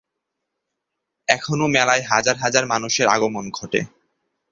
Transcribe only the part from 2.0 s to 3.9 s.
হাজার হাজার মানুষের আগমন ঘটে।